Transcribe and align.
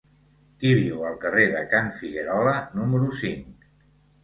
Qui 0.61 0.71
viu 0.79 1.03
al 1.09 1.17
carrer 1.25 1.43
de 1.51 1.61
Can 1.75 1.93
Figuerola 1.99 2.57
número 2.81 3.13
cinc? 3.23 3.71